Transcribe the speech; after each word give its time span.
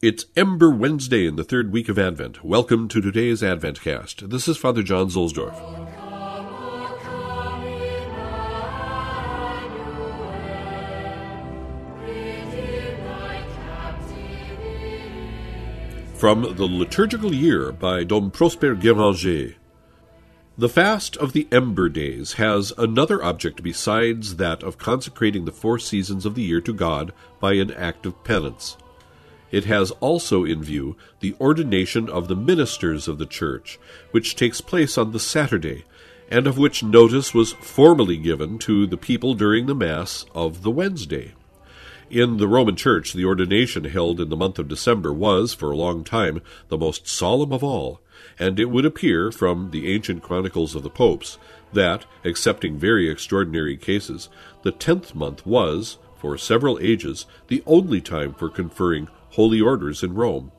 It's 0.00 0.26
Ember 0.36 0.70
Wednesday 0.70 1.26
in 1.26 1.34
the 1.34 1.42
third 1.42 1.72
week 1.72 1.88
of 1.88 1.98
Advent. 1.98 2.44
Welcome 2.44 2.86
to 2.86 3.00
today's 3.00 3.42
Advent 3.42 3.80
Cast. 3.80 4.30
This 4.30 4.46
is 4.46 4.56
Father 4.56 4.84
John 4.84 5.08
Zuhlsdorf. 5.08 5.56
From 16.16 16.42
the 16.42 16.66
Liturgical 16.66 17.34
Year 17.34 17.72
by 17.72 18.04
Dom 18.04 18.30
Prosper 18.30 18.76
Guéranger. 18.76 19.56
The 20.56 20.68
fast 20.68 21.16
of 21.16 21.32
the 21.32 21.48
Ember 21.50 21.88
Days 21.88 22.34
has 22.34 22.72
another 22.78 23.20
object 23.24 23.64
besides 23.64 24.36
that 24.36 24.62
of 24.62 24.78
consecrating 24.78 25.44
the 25.44 25.50
four 25.50 25.80
seasons 25.80 26.24
of 26.24 26.36
the 26.36 26.42
year 26.42 26.60
to 26.60 26.72
God 26.72 27.12
by 27.40 27.54
an 27.54 27.72
act 27.72 28.06
of 28.06 28.22
penance. 28.22 28.76
It 29.50 29.64
has 29.64 29.90
also 29.92 30.44
in 30.44 30.62
view 30.62 30.96
the 31.20 31.34
ordination 31.40 32.08
of 32.08 32.28
the 32.28 32.36
ministers 32.36 33.08
of 33.08 33.18
the 33.18 33.26
Church, 33.26 33.78
which 34.10 34.36
takes 34.36 34.60
place 34.60 34.98
on 34.98 35.12
the 35.12 35.20
Saturday, 35.20 35.84
and 36.30 36.46
of 36.46 36.58
which 36.58 36.82
notice 36.82 37.32
was 37.32 37.52
formally 37.54 38.16
given 38.16 38.58
to 38.58 38.86
the 38.86 38.98
people 38.98 39.34
during 39.34 39.66
the 39.66 39.74
Mass 39.74 40.26
of 40.34 40.62
the 40.62 40.70
Wednesday. 40.70 41.32
In 42.10 42.38
the 42.38 42.48
Roman 42.48 42.76
Church, 42.76 43.12
the 43.12 43.24
ordination 43.24 43.84
held 43.84 44.20
in 44.20 44.30
the 44.30 44.36
month 44.36 44.58
of 44.58 44.68
December 44.68 45.12
was, 45.12 45.52
for 45.52 45.70
a 45.70 45.76
long 45.76 46.04
time, 46.04 46.40
the 46.68 46.78
most 46.78 47.06
solemn 47.06 47.52
of 47.52 47.62
all, 47.62 48.00
and 48.38 48.58
it 48.58 48.70
would 48.70 48.86
appear 48.86 49.30
from 49.30 49.70
the 49.72 49.92
ancient 49.92 50.22
chronicles 50.22 50.74
of 50.74 50.82
the 50.82 50.90
popes 50.90 51.38
that, 51.72 52.06
excepting 52.24 52.78
very 52.78 53.10
extraordinary 53.10 53.76
cases, 53.76 54.28
the 54.62 54.72
tenth 54.72 55.14
month 55.14 55.44
was, 55.44 55.98
for 56.18 56.36
several 56.36 56.78
ages, 56.80 57.26
the 57.46 57.62
only 57.66 58.00
time 58.00 58.34
for 58.34 58.48
conferring 58.48 59.08
holy 59.30 59.60
orders 59.60 60.02
in 60.02 60.14
Rome. 60.14 60.52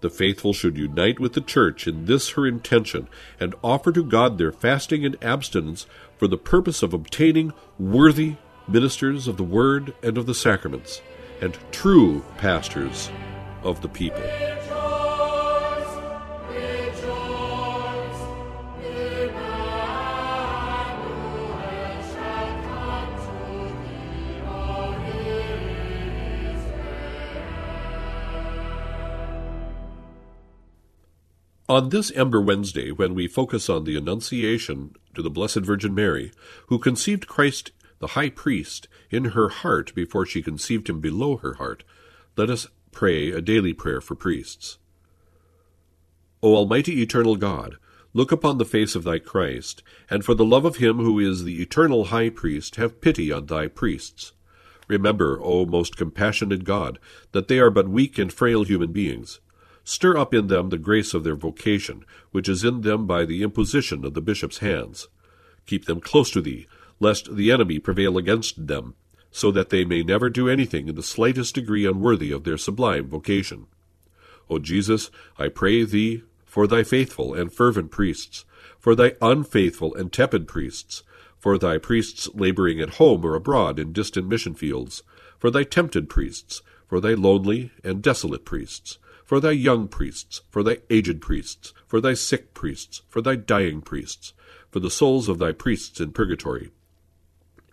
The 0.00 0.10
faithful 0.10 0.54
should 0.54 0.78
unite 0.78 1.20
with 1.20 1.34
the 1.34 1.42
Church 1.42 1.86
in 1.86 2.06
this 2.06 2.30
her 2.30 2.46
intention, 2.46 3.06
and 3.38 3.54
offer 3.62 3.92
to 3.92 4.02
God 4.02 4.38
their 4.38 4.52
fasting 4.52 5.04
and 5.04 5.22
abstinence 5.22 5.86
for 6.16 6.26
the 6.26 6.38
purpose 6.38 6.82
of 6.82 6.94
obtaining 6.94 7.52
worthy 7.78 8.36
ministers 8.66 9.28
of 9.28 9.36
the 9.36 9.44
Word 9.44 9.94
and 10.02 10.16
of 10.16 10.26
the 10.26 10.34
sacraments, 10.34 11.02
and 11.40 11.58
true 11.70 12.24
pastors 12.38 13.10
of 13.62 13.82
the 13.82 13.88
people. 13.88 14.22
On 31.70 31.90
this 31.90 32.10
Ember 32.16 32.40
Wednesday, 32.40 32.90
when 32.90 33.14
we 33.14 33.28
focus 33.28 33.70
on 33.70 33.84
the 33.84 33.96
Annunciation 33.96 34.96
to 35.14 35.22
the 35.22 35.30
Blessed 35.30 35.60
Virgin 35.60 35.94
Mary, 35.94 36.32
who 36.66 36.80
conceived 36.80 37.28
Christ 37.28 37.70
the 38.00 38.08
High 38.08 38.30
Priest 38.30 38.88
in 39.08 39.26
her 39.26 39.48
heart 39.48 39.94
before 39.94 40.26
she 40.26 40.42
conceived 40.42 40.90
him 40.90 40.98
below 40.98 41.36
her 41.36 41.54
heart, 41.54 41.84
let 42.36 42.50
us 42.50 42.66
pray 42.90 43.30
a 43.30 43.40
daily 43.40 43.72
prayer 43.72 44.00
for 44.00 44.16
priests. 44.16 44.78
O 46.42 46.56
Almighty 46.56 47.00
Eternal 47.00 47.36
God, 47.36 47.76
look 48.14 48.32
upon 48.32 48.58
the 48.58 48.64
face 48.64 48.96
of 48.96 49.04
thy 49.04 49.20
Christ, 49.20 49.84
and 50.10 50.24
for 50.24 50.34
the 50.34 50.44
love 50.44 50.64
of 50.64 50.78
him 50.78 50.96
who 50.96 51.20
is 51.20 51.44
the 51.44 51.62
eternal 51.62 52.06
High 52.06 52.30
Priest, 52.30 52.74
have 52.74 53.00
pity 53.00 53.30
on 53.30 53.46
thy 53.46 53.68
priests. 53.68 54.32
Remember, 54.88 55.38
O 55.40 55.64
most 55.66 55.96
compassionate 55.96 56.64
God, 56.64 56.98
that 57.30 57.46
they 57.46 57.60
are 57.60 57.70
but 57.70 57.88
weak 57.88 58.18
and 58.18 58.32
frail 58.32 58.64
human 58.64 58.90
beings. 58.90 59.38
Stir 59.90 60.16
up 60.16 60.32
in 60.32 60.46
them 60.46 60.68
the 60.68 60.78
grace 60.78 61.14
of 61.14 61.24
their 61.24 61.34
vocation, 61.34 62.04
which 62.30 62.48
is 62.48 62.62
in 62.62 62.82
them 62.82 63.08
by 63.08 63.24
the 63.24 63.42
imposition 63.42 64.04
of 64.04 64.14
the 64.14 64.20
bishop's 64.20 64.58
hands. 64.58 65.08
Keep 65.66 65.86
them 65.86 66.00
close 66.00 66.30
to 66.30 66.40
thee, 66.40 66.68
lest 67.00 67.34
the 67.34 67.50
enemy 67.50 67.80
prevail 67.80 68.16
against 68.16 68.68
them, 68.68 68.94
so 69.32 69.50
that 69.50 69.70
they 69.70 69.84
may 69.84 70.04
never 70.04 70.30
do 70.30 70.48
anything 70.48 70.86
in 70.86 70.94
the 70.94 71.02
slightest 71.02 71.56
degree 71.56 71.84
unworthy 71.84 72.30
of 72.30 72.44
their 72.44 72.56
sublime 72.56 73.08
vocation. 73.08 73.66
O 74.48 74.60
Jesus, 74.60 75.10
I 75.36 75.48
pray 75.48 75.82
thee 75.82 76.22
for 76.44 76.68
thy 76.68 76.84
faithful 76.84 77.34
and 77.34 77.52
fervent 77.52 77.90
priests, 77.90 78.44
for 78.78 78.94
thy 78.94 79.14
unfaithful 79.20 79.92
and 79.96 80.12
tepid 80.12 80.46
priests, 80.46 81.02
for 81.36 81.58
thy 81.58 81.78
priests 81.78 82.28
laboring 82.32 82.80
at 82.80 83.00
home 83.00 83.24
or 83.24 83.34
abroad 83.34 83.80
in 83.80 83.92
distant 83.92 84.28
mission 84.28 84.54
fields, 84.54 85.02
for 85.36 85.50
thy 85.50 85.64
tempted 85.64 86.08
priests, 86.08 86.62
for 86.86 87.00
thy 87.00 87.14
lonely 87.14 87.72
and 87.82 88.00
desolate 88.00 88.44
priests, 88.44 88.98
for 89.24 89.40
thy 89.40 89.52
young 89.52 89.88
priests, 89.88 90.40
for 90.50 90.62
thy 90.62 90.78
aged 90.90 91.20
priests, 91.20 91.72
for 91.86 92.00
thy 92.00 92.14
sick 92.14 92.54
priests, 92.54 93.02
for 93.08 93.20
thy 93.20 93.36
dying 93.36 93.80
priests, 93.80 94.32
for 94.70 94.80
the 94.80 94.90
souls 94.90 95.28
of 95.28 95.38
thy 95.38 95.52
priests 95.52 96.00
in 96.00 96.12
purgatory. 96.12 96.70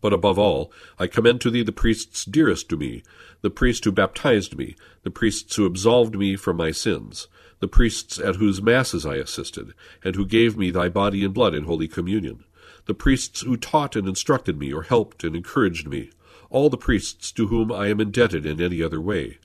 But 0.00 0.12
above 0.12 0.38
all, 0.38 0.72
I 0.98 1.06
commend 1.06 1.40
to 1.42 1.50
thee 1.50 1.62
the 1.62 1.72
priests 1.72 2.24
dearest 2.24 2.68
to 2.70 2.76
me, 2.76 3.02
the 3.42 3.50
priest 3.50 3.84
who 3.84 3.92
baptized 3.92 4.56
me, 4.56 4.74
the 5.02 5.10
priests 5.10 5.56
who 5.56 5.66
absolved 5.66 6.16
me 6.16 6.36
from 6.36 6.56
my 6.56 6.70
sins, 6.70 7.28
the 7.60 7.68
priests 7.68 8.18
at 8.18 8.36
whose 8.36 8.62
masses 8.62 9.04
I 9.04 9.16
assisted, 9.16 9.74
and 10.02 10.16
who 10.16 10.26
gave 10.26 10.56
me 10.56 10.70
thy 10.70 10.88
body 10.88 11.24
and 11.24 11.34
blood 11.34 11.54
in 11.54 11.64
holy 11.64 11.88
communion, 11.88 12.44
the 12.86 12.94
priests 12.94 13.42
who 13.42 13.56
taught 13.56 13.94
and 13.94 14.08
instructed 14.08 14.58
me, 14.58 14.72
or 14.72 14.82
helped 14.82 15.22
and 15.22 15.36
encouraged 15.36 15.86
me, 15.86 16.10
all 16.48 16.70
the 16.70 16.78
priests 16.78 17.30
to 17.32 17.48
whom 17.48 17.70
I 17.70 17.88
am 17.88 18.00
indebted 18.00 18.46
in 18.46 18.60
any 18.60 18.82
other 18.82 19.00
way. 19.00 19.38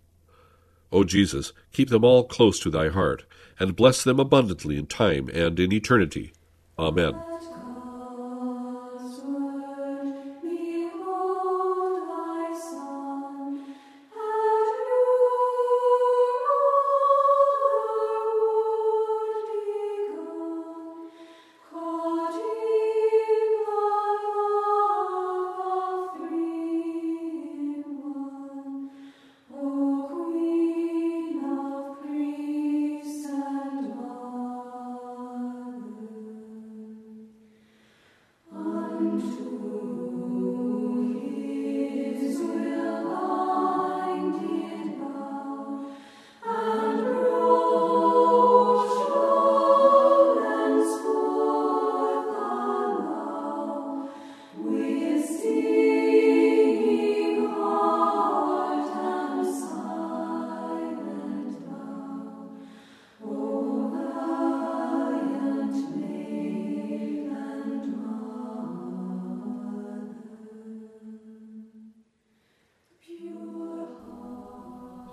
O 0.91 1.03
Jesus, 1.03 1.53
keep 1.71 1.89
them 1.89 2.03
all 2.03 2.23
close 2.23 2.59
to 2.59 2.69
thy 2.69 2.89
heart, 2.89 3.25
and 3.59 3.75
bless 3.75 4.03
them 4.03 4.19
abundantly 4.19 4.77
in 4.77 4.85
time 4.85 5.29
and 5.33 5.59
in 5.59 5.71
eternity. 5.71 6.33
Amen. 6.77 7.15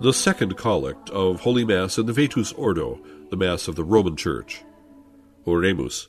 The 0.01 0.13
second 0.13 0.57
collect 0.57 1.09
of 1.11 1.41
Holy 1.41 1.63
Mass 1.63 1.97
in 1.97 2.05
the 2.05 2.13
Vetus 2.13 2.51
Ordo, 2.53 2.99
the 3.29 3.37
Mass 3.37 3.67
of 3.67 3.75
the 3.75 3.83
Roman 3.83 4.15
Church. 4.15 4.63
Oremus. 5.45 6.07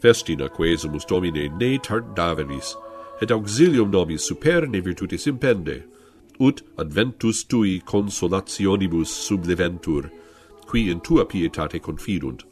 Festina 0.00 0.48
quesumus 0.48 1.06
Domine 1.06 1.56
ne 1.58 1.78
tardaveris, 1.78 2.76
et 3.20 3.30
auxilium 3.30 3.90
nobis 3.90 4.28
superne 4.28 4.80
virtutis 4.82 5.26
impende, 5.26 5.84
ut 6.40 6.62
adventus 6.78 7.44
tui 7.44 7.80
consolationibus 7.80 9.08
subleventur, 9.08 10.10
qui 10.66 10.90
in 10.90 11.00
tua 11.00 11.24
pietate 11.24 11.80
confidunt. 11.80 12.44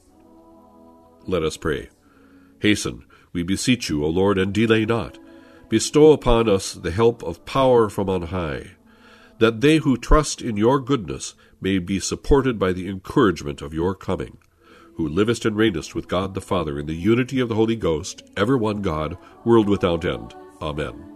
Let 1.27 1.43
us 1.43 1.57
pray. 1.57 1.89
Hasten, 2.61 3.05
we 3.33 3.43
beseech 3.43 3.89
you, 3.89 4.05
O 4.05 4.09
Lord, 4.09 4.39
and 4.39 4.53
delay 4.53 4.85
not. 4.85 5.19
Bestow 5.69 6.13
upon 6.13 6.49
us 6.49 6.75
the 6.75 6.91
help 6.91 7.23
of 7.23 7.45
power 7.45 7.89
from 7.89 8.09
on 8.09 8.23
high 8.23 8.73
that 9.39 9.61
they 9.61 9.79
who 9.79 9.97
trust 9.97 10.43
in 10.43 10.57
your 10.57 10.79
goodness 10.81 11.35
may 11.61 11.79
be 11.79 12.01
supported 12.01 12.59
by 12.59 12.73
the 12.73 12.89
encouragement 12.89 13.63
of 13.63 13.75
your 13.75 13.95
coming, 13.95 14.39
who 14.97 15.09
livest 15.09 15.45
and 15.45 15.57
reignest 15.57 15.95
with 15.95 16.09
God 16.09 16.35
the 16.35 16.41
Father 16.41 16.79
in 16.79 16.87
the 16.87 16.95
unity 16.95 17.41
of 17.41 17.49
the 17.49 17.55
Holy 17.55 17.77
Ghost, 17.77 18.23
ever 18.37 18.57
one 18.57 18.83
God, 18.83 19.17
world 19.45 19.69
without 19.69 20.05
end. 20.05 20.35
Amen. 20.61 21.12